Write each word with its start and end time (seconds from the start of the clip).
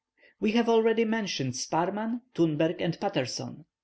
We 0.39 0.53
have 0.53 0.67
already 0.67 1.05
mentioned 1.05 1.53
Sparrman, 1.53 2.21
Thunberg, 2.35 2.77
and 2.79 2.99
Paterson. 2.99 3.65